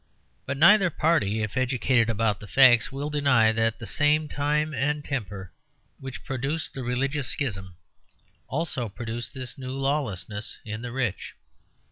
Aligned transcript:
But 0.47 0.57
neither 0.57 0.89
party, 0.89 1.43
if 1.43 1.55
educated 1.55 2.09
about 2.09 2.39
the 2.39 2.47
facts, 2.47 2.91
will 2.91 3.11
deny 3.11 3.51
that 3.51 3.77
the 3.77 3.85
same 3.85 4.27
time 4.27 4.73
and 4.73 5.05
temper 5.05 5.51
which 5.99 6.23
produced 6.23 6.73
the 6.73 6.81
religious 6.81 7.27
schism 7.27 7.75
also 8.47 8.89
produced 8.89 9.35
this 9.35 9.59
new 9.59 9.73
lawlessness 9.73 10.57
in 10.65 10.81
the 10.81 10.91
rich. 10.91 11.35